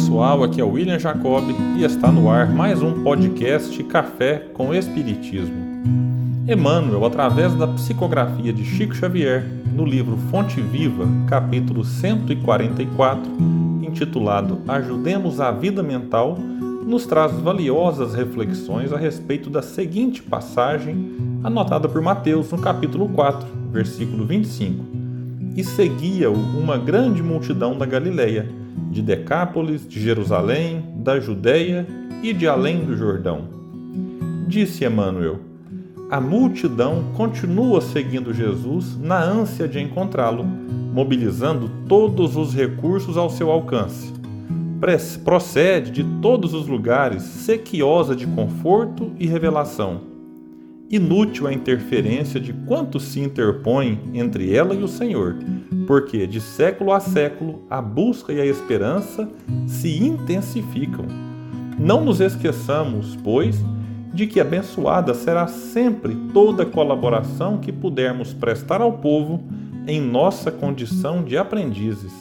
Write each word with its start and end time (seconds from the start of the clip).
pessoal, 0.00 0.42
aqui 0.42 0.62
é 0.62 0.64
o 0.64 0.70
William 0.70 0.98
Jacob 0.98 1.44
e 1.76 1.84
está 1.84 2.10
no 2.10 2.30
ar 2.30 2.48
mais 2.48 2.80
um 2.80 3.02
podcast 3.02 3.82
Café 3.84 4.46
com 4.54 4.74
Espiritismo. 4.74 5.54
Emmanuel, 6.48 7.04
através 7.04 7.54
da 7.54 7.68
psicografia 7.68 8.50
de 8.50 8.64
Chico 8.64 8.94
Xavier, 8.94 9.44
no 9.74 9.84
livro 9.84 10.16
Fonte 10.30 10.58
Viva, 10.58 11.06
capítulo 11.28 11.84
144, 11.84 13.30
intitulado 13.82 14.62
Ajudemos 14.66 15.38
a 15.38 15.50
Vida 15.50 15.82
Mental, 15.82 16.34
nos 16.38 17.04
traz 17.04 17.32
valiosas 17.32 18.14
reflexões 18.14 18.94
a 18.94 18.96
respeito 18.96 19.50
da 19.50 19.60
seguinte 19.60 20.22
passagem 20.22 21.14
anotada 21.44 21.86
por 21.86 22.00
Mateus 22.00 22.50
no 22.50 22.56
capítulo 22.56 23.06
4, 23.10 23.46
versículo 23.70 24.24
25. 24.24 24.82
E 25.54 25.62
seguia-o 25.62 26.34
uma 26.58 26.78
grande 26.78 27.22
multidão 27.22 27.76
da 27.76 27.84
Galileia 27.84 28.59
de 28.90 29.00
Decápolis, 29.00 29.88
de 29.88 30.00
Jerusalém, 30.00 30.84
da 30.96 31.20
Judéia 31.20 31.86
e 32.22 32.32
de 32.32 32.48
além 32.48 32.84
do 32.84 32.96
Jordão. 32.96 33.44
Disse 34.48 34.84
Emmanuel: 34.84 35.38
A 36.10 36.20
multidão 36.20 37.04
continua 37.16 37.80
seguindo 37.80 38.34
Jesus 38.34 38.98
na 38.98 39.22
ânsia 39.22 39.68
de 39.68 39.78
encontrá-lo, 39.78 40.44
mobilizando 40.44 41.70
todos 41.88 42.36
os 42.36 42.52
recursos 42.52 43.16
ao 43.16 43.30
seu 43.30 43.50
alcance. 43.50 44.12
Procede 45.22 45.90
de 45.90 46.04
todos 46.20 46.52
os 46.52 46.66
lugares, 46.66 47.22
sequiosa 47.22 48.16
de 48.16 48.26
conforto 48.26 49.12
e 49.18 49.26
revelação. 49.26 50.00
Inútil 50.90 51.46
a 51.46 51.52
interferência 51.52 52.40
de 52.40 52.52
quantos 52.52 53.04
se 53.04 53.20
interpõem 53.20 54.00
entre 54.12 54.52
ela 54.52 54.74
e 54.74 54.82
o 54.82 54.88
Senhor, 54.88 55.36
porque 55.90 56.24
de 56.24 56.40
século 56.40 56.92
a 56.92 57.00
século 57.00 57.64
a 57.68 57.82
busca 57.82 58.32
e 58.32 58.40
a 58.40 58.46
esperança 58.46 59.28
se 59.66 59.98
intensificam. 59.98 61.04
Não 61.76 62.04
nos 62.04 62.20
esqueçamos, 62.20 63.16
pois, 63.16 63.60
de 64.14 64.28
que 64.28 64.38
abençoada 64.38 65.12
será 65.14 65.48
sempre 65.48 66.14
toda 66.32 66.64
colaboração 66.64 67.58
que 67.58 67.72
pudermos 67.72 68.32
prestar 68.32 68.80
ao 68.80 68.98
povo 68.98 69.42
em 69.84 70.00
nossa 70.00 70.52
condição 70.52 71.24
de 71.24 71.36
aprendizes. 71.36 72.12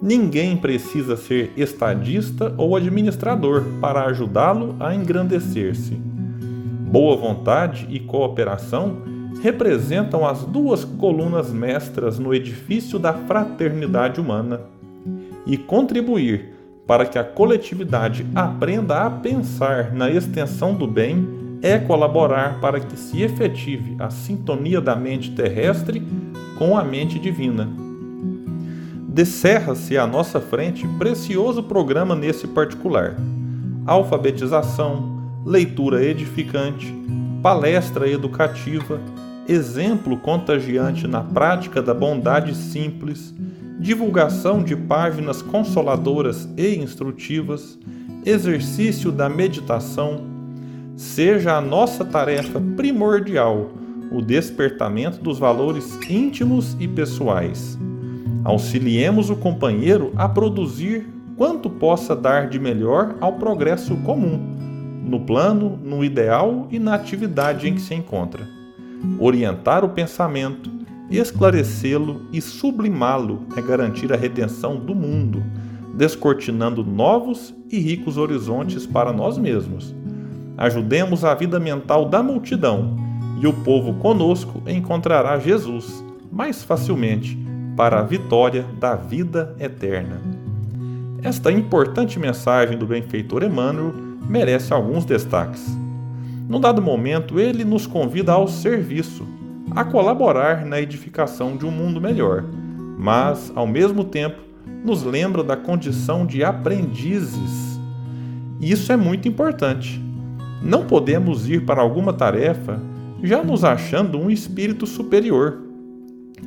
Ninguém 0.00 0.56
precisa 0.56 1.16
ser 1.16 1.52
estadista 1.56 2.54
ou 2.56 2.76
administrador 2.76 3.64
para 3.80 4.04
ajudá-lo 4.04 4.76
a 4.78 4.94
engrandecer-se. 4.94 5.94
Boa 6.88 7.16
vontade 7.16 7.84
e 7.90 7.98
cooperação 7.98 8.98
representam 9.40 10.26
as 10.26 10.42
duas 10.44 10.84
colunas 10.84 11.50
mestras 11.50 12.18
no 12.18 12.34
edifício 12.34 12.98
da 12.98 13.12
fraternidade 13.12 14.20
humana 14.20 14.60
e 15.46 15.56
contribuir 15.56 16.52
para 16.86 17.06
que 17.06 17.18
a 17.18 17.24
coletividade 17.24 18.26
aprenda 18.34 19.02
a 19.04 19.10
pensar 19.10 19.92
na 19.92 20.10
extensão 20.10 20.74
do 20.74 20.86
bem 20.86 21.26
é 21.62 21.78
colaborar 21.78 22.60
para 22.60 22.80
que 22.80 22.96
se 22.96 23.22
efetive 23.22 23.96
a 23.98 24.10
sintonia 24.10 24.80
da 24.80 24.96
mente 24.96 25.30
terrestre 25.30 26.02
com 26.58 26.76
a 26.76 26.82
mente 26.82 27.18
divina. 27.18 27.68
Descerra-se 29.08 29.96
à 29.96 30.06
nossa 30.06 30.40
frente 30.40 30.86
precioso 30.98 31.62
programa 31.62 32.14
nesse 32.16 32.48
particular: 32.48 33.16
alfabetização, 33.86 35.20
leitura 35.44 36.04
edificante, 36.04 36.92
palestra 37.42 38.08
educativa, 38.08 39.00
exemplo 39.52 40.16
contagiante 40.16 41.06
na 41.06 41.20
prática 41.20 41.82
da 41.82 41.92
bondade 41.92 42.54
simples, 42.54 43.34
divulgação 43.78 44.62
de 44.62 44.74
páginas 44.74 45.42
consoladoras 45.42 46.48
e 46.56 46.76
instrutivas, 46.76 47.78
exercício 48.24 49.12
da 49.12 49.28
meditação, 49.28 50.22
seja 50.96 51.56
a 51.56 51.60
nossa 51.60 52.04
tarefa 52.04 52.60
primordial 52.76 53.72
o 54.10 54.20
despertamento 54.20 55.18
dos 55.22 55.38
valores 55.38 55.98
íntimos 56.08 56.76
e 56.78 56.86
pessoais. 56.86 57.78
Auxiliemos 58.44 59.30
o 59.30 59.36
companheiro 59.36 60.12
a 60.16 60.28
produzir 60.28 61.06
quanto 61.36 61.70
possa 61.70 62.14
dar 62.14 62.48
de 62.48 62.58
melhor 62.58 63.16
ao 63.20 63.34
progresso 63.34 63.96
comum, 63.98 64.38
no 65.02 65.20
plano, 65.20 65.78
no 65.82 66.04
ideal 66.04 66.68
e 66.70 66.78
na 66.78 66.94
atividade 66.94 67.66
em 67.66 67.74
que 67.74 67.80
se 67.80 67.94
encontra 67.94 68.61
orientar 69.18 69.84
o 69.84 69.88
pensamento, 69.88 70.70
esclarecê-lo 71.10 72.22
e 72.32 72.40
sublimá-lo 72.40 73.46
é 73.56 73.60
garantir 73.60 74.12
a 74.12 74.16
redenção 74.16 74.76
do 74.76 74.94
mundo, 74.94 75.42
descortinando 75.94 76.84
novos 76.84 77.54
e 77.70 77.78
ricos 77.78 78.16
horizontes 78.16 78.86
para 78.86 79.12
nós 79.12 79.36
mesmos. 79.36 79.94
Ajudemos 80.56 81.24
a 81.24 81.34
vida 81.34 81.58
mental 81.58 82.08
da 82.08 82.22
multidão 82.22 82.96
e 83.40 83.46
o 83.46 83.52
povo 83.52 83.94
conosco 83.94 84.62
encontrará 84.66 85.38
Jesus 85.38 86.04
mais 86.30 86.62
facilmente 86.62 87.38
para 87.76 88.00
a 88.00 88.02
vitória 88.02 88.64
da 88.78 88.94
vida 88.94 89.54
eterna. 89.58 90.20
Esta 91.22 91.52
importante 91.52 92.18
mensagem 92.18 92.76
do 92.76 92.86
benfeitor 92.86 93.42
Emmanuel 93.42 93.92
merece 94.28 94.72
alguns 94.72 95.04
destaques. 95.04 95.81
Num 96.48 96.60
dado 96.60 96.82
momento, 96.82 97.38
ele 97.38 97.64
nos 97.64 97.86
convida 97.86 98.32
ao 98.32 98.48
serviço, 98.48 99.26
a 99.70 99.84
colaborar 99.84 100.66
na 100.66 100.80
edificação 100.80 101.56
de 101.56 101.64
um 101.64 101.70
mundo 101.70 102.00
melhor, 102.00 102.44
mas, 102.98 103.52
ao 103.54 103.66
mesmo 103.66 104.04
tempo, 104.04 104.40
nos 104.84 105.02
lembra 105.02 105.42
da 105.42 105.56
condição 105.56 106.26
de 106.26 106.44
aprendizes. 106.44 107.80
Isso 108.60 108.92
é 108.92 108.96
muito 108.96 109.28
importante. 109.28 110.00
Não 110.62 110.86
podemos 110.86 111.48
ir 111.48 111.64
para 111.64 111.80
alguma 111.80 112.12
tarefa 112.12 112.80
já 113.22 113.42
nos 113.42 113.64
achando 113.64 114.18
um 114.18 114.30
espírito 114.30 114.86
superior, 114.86 115.58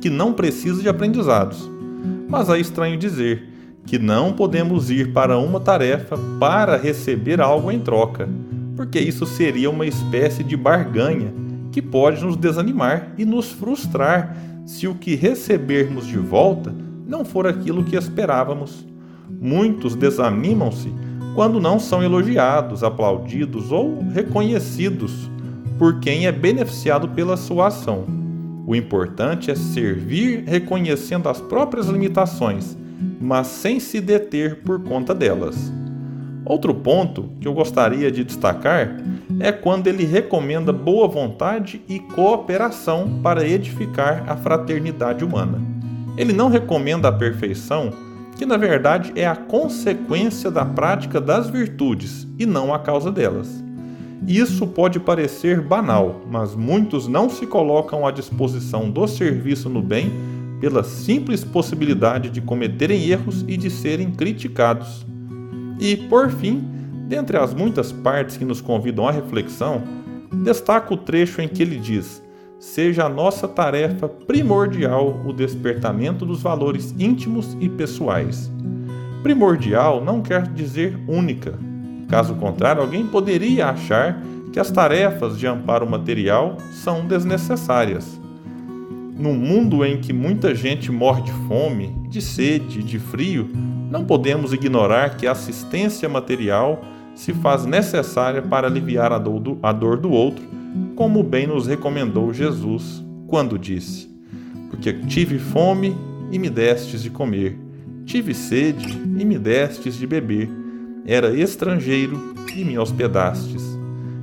que 0.00 0.10
não 0.10 0.32
precisa 0.32 0.82
de 0.82 0.88
aprendizados. 0.88 1.68
Mas 2.28 2.48
é 2.48 2.58
estranho 2.58 2.98
dizer 2.98 3.48
que 3.86 3.98
não 3.98 4.32
podemos 4.32 4.90
ir 4.90 5.12
para 5.12 5.38
uma 5.38 5.60
tarefa 5.60 6.18
para 6.38 6.76
receber 6.76 7.40
algo 7.40 7.70
em 7.70 7.78
troca 7.78 8.28
porque 8.76 9.00
isso 9.00 9.26
seria 9.26 9.70
uma 9.70 9.86
espécie 9.86 10.44
de 10.44 10.56
barganha 10.56 11.32
que 11.72 11.80
pode 11.80 12.22
nos 12.22 12.36
desanimar 12.36 13.12
e 13.18 13.24
nos 13.24 13.50
frustrar 13.50 14.36
se 14.66 14.86
o 14.86 14.94
que 14.94 15.14
recebermos 15.14 16.06
de 16.06 16.18
volta 16.18 16.74
não 17.06 17.24
for 17.24 17.46
aquilo 17.46 17.84
que 17.84 17.96
esperávamos. 17.96 18.86
Muitos 19.28 19.94
desanimam-se 19.94 20.92
quando 21.34 21.60
não 21.60 21.78
são 21.78 22.02
elogiados, 22.02 22.82
aplaudidos 22.82 23.70
ou 23.70 24.02
reconhecidos 24.12 25.30
por 25.78 26.00
quem 26.00 26.26
é 26.26 26.32
beneficiado 26.32 27.08
pela 27.08 27.36
sua 27.36 27.68
ação. 27.68 28.04
O 28.66 28.74
importante 28.74 29.50
é 29.50 29.54
servir 29.54 30.44
reconhecendo 30.46 31.28
as 31.28 31.40
próprias 31.40 31.86
limitações, 31.86 32.76
mas 33.20 33.46
sem 33.46 33.78
se 33.78 34.00
deter 34.00 34.62
por 34.62 34.82
conta 34.82 35.14
delas. 35.14 35.72
Outro 36.46 36.72
ponto 36.72 37.24
que 37.40 37.48
eu 37.48 37.52
gostaria 37.52 38.08
de 38.08 38.22
destacar 38.22 39.02
é 39.40 39.50
quando 39.50 39.88
ele 39.88 40.04
recomenda 40.04 40.72
boa 40.72 41.08
vontade 41.08 41.82
e 41.88 41.98
cooperação 41.98 43.18
para 43.20 43.44
edificar 43.44 44.22
a 44.28 44.36
fraternidade 44.36 45.24
humana. 45.24 45.60
Ele 46.16 46.32
não 46.32 46.48
recomenda 46.48 47.08
a 47.08 47.12
perfeição, 47.12 47.92
que 48.36 48.46
na 48.46 48.56
verdade 48.56 49.12
é 49.16 49.26
a 49.26 49.34
consequência 49.34 50.48
da 50.48 50.64
prática 50.64 51.20
das 51.20 51.50
virtudes 51.50 52.28
e 52.38 52.46
não 52.46 52.72
a 52.72 52.78
causa 52.78 53.10
delas. 53.10 53.64
Isso 54.24 54.68
pode 54.68 55.00
parecer 55.00 55.60
banal, 55.60 56.22
mas 56.30 56.54
muitos 56.54 57.08
não 57.08 57.28
se 57.28 57.44
colocam 57.44 58.06
à 58.06 58.12
disposição 58.12 58.88
do 58.88 59.06
serviço 59.08 59.68
no 59.68 59.82
bem 59.82 60.12
pela 60.60 60.84
simples 60.84 61.42
possibilidade 61.42 62.30
de 62.30 62.40
cometerem 62.40 63.08
erros 63.08 63.44
e 63.48 63.56
de 63.56 63.68
serem 63.68 64.12
criticados. 64.12 65.04
E, 65.78 65.96
por 65.96 66.30
fim, 66.30 66.64
dentre 67.08 67.36
as 67.36 67.54
muitas 67.54 67.92
partes 67.92 68.36
que 68.36 68.44
nos 68.44 68.60
convidam 68.60 69.06
à 69.06 69.10
reflexão, 69.10 69.82
destaco 70.44 70.94
o 70.94 70.96
trecho 70.96 71.40
em 71.40 71.48
que 71.48 71.62
ele 71.62 71.78
diz: 71.78 72.22
Seja 72.58 73.04
a 73.04 73.08
nossa 73.08 73.46
tarefa 73.46 74.08
primordial 74.08 75.20
o 75.26 75.32
despertamento 75.32 76.24
dos 76.24 76.42
valores 76.42 76.94
íntimos 76.98 77.56
e 77.60 77.68
pessoais. 77.68 78.50
Primordial 79.22 80.04
não 80.04 80.22
quer 80.22 80.46
dizer 80.48 80.98
única. 81.06 81.54
Caso 82.08 82.34
contrário, 82.34 82.82
alguém 82.82 83.06
poderia 83.06 83.68
achar 83.68 84.22
que 84.52 84.60
as 84.60 84.70
tarefas 84.70 85.38
de 85.38 85.46
amparo 85.46 85.88
material 85.88 86.56
são 86.70 87.06
desnecessárias. 87.06 88.20
No 89.16 89.32
mundo 89.32 89.84
em 89.84 90.00
que 90.00 90.12
muita 90.12 90.54
gente 90.54 90.92
morre 90.92 91.22
de 91.22 91.32
fome, 91.48 91.96
de 92.08 92.20
sede, 92.20 92.82
de 92.82 92.98
frio, 92.98 93.48
não 93.90 94.04
podemos 94.04 94.52
ignorar 94.52 95.16
que 95.16 95.26
a 95.26 95.32
assistência 95.32 96.08
material 96.08 96.82
se 97.14 97.32
faz 97.32 97.64
necessária 97.64 98.42
para 98.42 98.66
aliviar 98.66 99.12
a 99.12 99.18
dor, 99.18 99.40
do, 99.40 99.58
a 99.62 99.72
dor 99.72 99.96
do 99.96 100.10
outro, 100.10 100.44
como 100.94 101.22
bem 101.22 101.46
nos 101.46 101.66
recomendou 101.66 102.34
Jesus 102.34 103.02
quando 103.26 103.58
disse: 103.58 104.10
Porque 104.68 104.92
tive 104.92 105.38
fome 105.38 105.96
e 106.30 106.38
me 106.38 106.50
destes 106.50 107.02
de 107.02 107.08
comer, 107.08 107.58
Tive 108.06 108.32
sede 108.34 108.86
e 109.18 109.24
me 109.24 109.36
destes 109.36 109.96
de 109.96 110.06
beber. 110.06 110.48
Era 111.04 111.36
estrangeiro 111.36 112.34
e 112.54 112.64
me 112.64 112.78
hospedastes. 112.78 113.62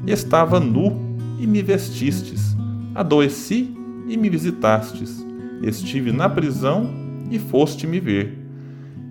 Estava 0.07 0.57
nu 0.57 1.17
e 1.37 1.45
me 1.45 1.61
vestistes. 1.61 2.55
Adoeci 2.95 3.75
e 4.07 4.17
me 4.17 4.29
visitastes. 4.29 5.25
Estive 5.61 6.11
na 6.11 6.27
prisão 6.27 6.89
e 7.31 7.39
foste 7.39 7.87
me 7.87 7.99
ver. 7.99 8.37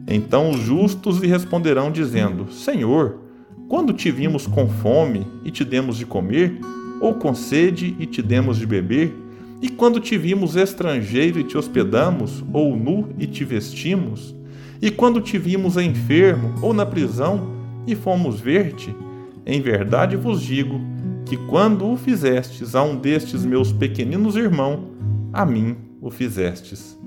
Então 0.07 0.51
os 0.51 0.61
justos 0.61 1.19
lhe 1.19 1.27
responderão, 1.27 1.91
dizendo: 1.91 2.53
Senhor, 2.53 3.21
quando 3.69 3.93
te 3.93 4.11
vimos 4.11 4.47
com 4.47 4.69
fome 4.69 5.27
e 5.45 5.51
te 5.51 5.65
demos 5.65 5.97
de 5.97 6.05
comer, 6.05 6.59
ou 7.01 7.15
com 7.15 7.35
sede 7.35 7.97
e 7.99 8.07
te 8.07 8.21
demos 8.23 8.59
de 8.59 8.67
beber? 8.67 9.13
E 9.61 9.69
quando 9.69 10.01
te 10.01 10.19
vimos 10.19 10.57
estrangeiro 10.57 11.39
e 11.39 11.45
te 11.45 11.57
hospedamos, 11.57 12.45
ou 12.53 12.77
nu 12.77 13.11
e 13.19 13.27
te 13.27 13.45
vestimos? 13.45 14.35
E 14.81 14.91
quando 14.91 15.21
te 15.21 15.39
vimos 15.39 15.77
enfermo 15.77 16.55
ou 16.61 16.75
na 16.75 16.85
prisão 16.85 17.53
e 17.87 17.95
fomos 17.95 18.41
ver-te? 18.41 18.95
Em 19.47 19.61
verdade 19.61 20.17
vos 20.17 20.43
digo 20.43 20.81
que 21.27 21.37
quando 21.49 21.91
o 21.91 21.97
fizestes 21.97 22.75
a 22.75 22.83
um 22.83 22.97
destes 22.97 23.45
meus 23.45 23.73
pequeninos 23.73 24.37
irmãos, 24.37 24.81
a 25.33 25.45
mim 25.45 25.77
o 26.01 26.11
fizestes. 26.11 26.99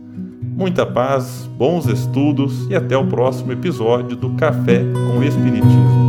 Muita 0.42 0.86
paz, 0.86 1.50
bons 1.58 1.86
estudos 1.88 2.68
e 2.70 2.76
até 2.76 2.96
o 2.96 3.06
próximo 3.06 3.52
episódio 3.52 4.16
do 4.16 4.32
Café 4.36 4.84
com 5.12 5.22
Espiritismo. 5.22 6.05